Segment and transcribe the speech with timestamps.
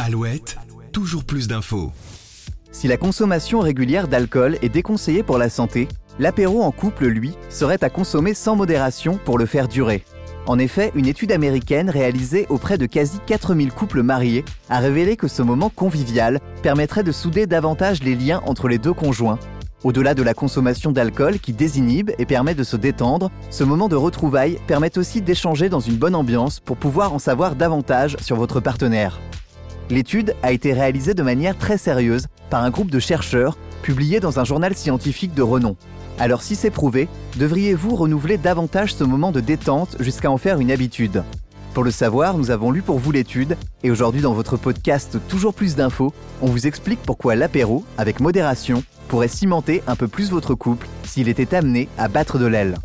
[0.00, 0.56] Alouette,
[0.92, 1.92] toujours plus d'infos.
[2.72, 7.82] Si la consommation régulière d'alcool est déconseillée pour la santé, l'apéro en couple, lui, serait
[7.82, 10.04] à consommer sans modération pour le faire durer.
[10.46, 15.28] En effet, une étude américaine réalisée auprès de quasi 4000 couples mariés a révélé que
[15.28, 19.38] ce moment convivial permettrait de souder davantage les liens entre les deux conjoints.
[19.84, 23.96] Au-delà de la consommation d'alcool qui désinhibe et permet de se détendre, ce moment de
[23.96, 28.60] retrouvailles permet aussi d'échanger dans une bonne ambiance pour pouvoir en savoir davantage sur votre
[28.60, 29.20] partenaire.
[29.90, 34.40] L'étude a été réalisée de manière très sérieuse par un groupe de chercheurs publié dans
[34.40, 35.76] un journal scientifique de renom.
[36.18, 40.70] Alors si c'est prouvé, devriez-vous renouveler davantage ce moment de détente jusqu'à en faire une
[40.70, 41.22] habitude?
[41.74, 45.52] Pour le savoir, nous avons lu pour vous l'étude et aujourd'hui dans votre podcast Toujours
[45.52, 50.54] plus d'infos, on vous explique pourquoi l'apéro, avec modération, pourrait cimenter un peu plus votre
[50.54, 52.78] couple s'il était amené à battre de l'aile.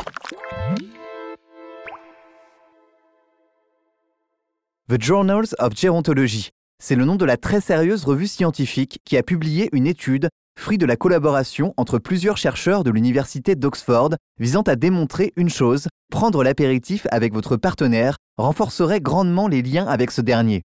[4.90, 6.50] The Journals of Gerontology
[6.82, 10.78] c'est le nom de la très sérieuse revue scientifique qui a publié une étude, fruit
[10.78, 16.44] de la collaboration entre plusieurs chercheurs de l'université d'Oxford, visant à démontrer une chose, prendre
[16.44, 20.64] l'apéritif avec votre partenaire renforcerait grandement les liens avec ce dernier.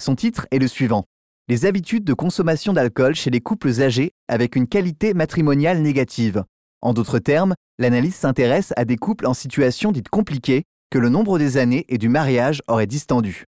[0.00, 1.04] Son titre est le suivant.
[1.48, 6.44] Les habitudes de consommation d'alcool chez les couples âgés avec une qualité matrimoniale négative.
[6.82, 11.38] En d'autres termes, l'analyse s'intéresse à des couples en situation dite compliquée que le nombre
[11.38, 13.44] des années et du mariage aurait distendu.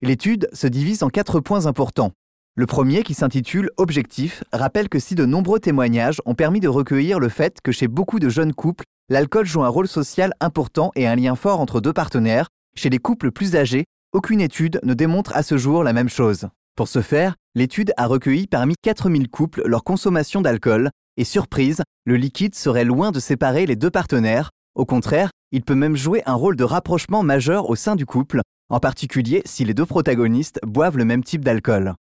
[0.00, 2.12] L'étude se divise en quatre points importants.
[2.54, 7.18] Le premier, qui s'intitule Objectif, rappelle que si de nombreux témoignages ont permis de recueillir
[7.18, 11.08] le fait que chez beaucoup de jeunes couples, l'alcool joue un rôle social important et
[11.08, 15.34] un lien fort entre deux partenaires, chez les couples plus âgés, aucune étude ne démontre
[15.34, 16.46] à ce jour la même chose.
[16.76, 22.16] Pour ce faire, l'étude a recueilli parmi 4000 couples leur consommation d'alcool, et surprise, le
[22.16, 26.34] liquide serait loin de séparer les deux partenaires, au contraire, il peut même jouer un
[26.34, 30.98] rôle de rapprochement majeur au sein du couple, en particulier si les deux protagonistes boivent
[30.98, 31.94] le même type d'alcool.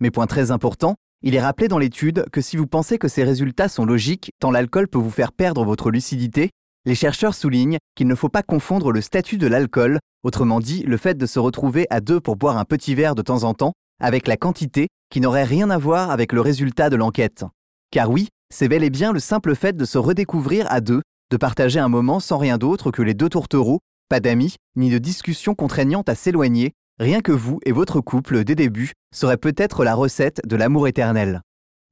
[0.00, 3.24] Mais point très important, il est rappelé dans l'étude que si vous pensez que ces
[3.24, 6.50] résultats sont logiques, tant l'alcool peut vous faire perdre votre lucidité,
[6.84, 10.96] les chercheurs soulignent qu'il ne faut pas confondre le statut de l'alcool, autrement dit le
[10.96, 13.72] fait de se retrouver à deux pour boire un petit verre de temps en temps,
[14.00, 17.44] avec la quantité qui n'aurait rien à voir avec le résultat de l'enquête.
[17.90, 21.00] Car oui, c'est bel et bien le simple fait de se redécouvrir à deux,
[21.30, 24.98] de partager un moment sans rien d'autre que les deux tourtereaux pas d'amis, ni de
[24.98, 29.94] discussions contraignantes à s'éloigner, rien que vous et votre couple dès début serait peut-être la
[29.94, 31.42] recette de l'amour éternel.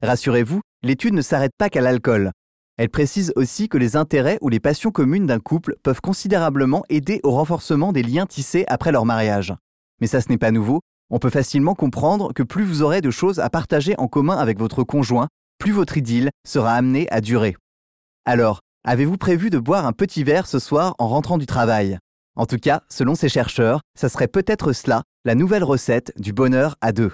[0.01, 2.31] Rassurez-vous, l'étude ne s'arrête pas qu'à l'alcool.
[2.77, 7.19] Elle précise aussi que les intérêts ou les passions communes d'un couple peuvent considérablement aider
[7.23, 9.53] au renforcement des liens tissés après leur mariage.
[10.01, 13.11] Mais ça ce n'est pas nouveau, on peut facilement comprendre que plus vous aurez de
[13.11, 15.27] choses à partager en commun avec votre conjoint,
[15.59, 17.55] plus votre idylle sera amenée à durer.
[18.25, 21.99] Alors, Avez-vous prévu de boire un petit verre ce soir en rentrant du travail?
[22.35, 26.75] En tout cas, selon ces chercheurs, ça serait peut-être cela, la nouvelle recette du bonheur
[26.81, 27.11] à deux.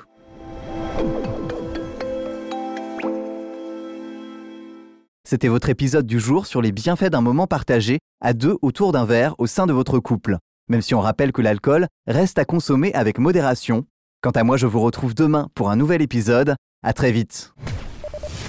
[5.25, 9.05] C'était votre épisode du jour sur les bienfaits d'un moment partagé à deux autour d'un
[9.05, 10.37] verre au sein de votre couple.
[10.69, 13.85] Même si on rappelle que l'alcool reste à consommer avec modération.
[14.21, 16.55] Quant à moi, je vous retrouve demain pour un nouvel épisode.
[16.81, 17.53] À très vite.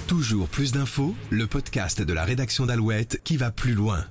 [0.06, 4.04] Toujours plus d'infos, le podcast de la rédaction d'Alouette qui va plus loin.